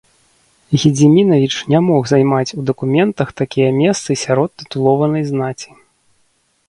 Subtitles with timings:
[0.83, 5.69] Гедзімінавіч не мог займаць у дакументах такія месцы сярод тытулаванай знаці.